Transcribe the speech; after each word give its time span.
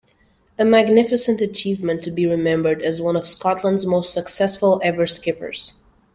A 0.57 0.65
magnificent 0.65 1.41
achievement 1.41 2.01
to 2.01 2.09
be 2.09 2.25
remembered 2.25 2.81
as 2.81 2.99
one 2.99 3.15
of 3.15 3.27
Scotland's 3.27 3.85
most 3.85 4.11
successful 4.13 4.81
ever 4.83 5.05
skippers. 5.05 5.75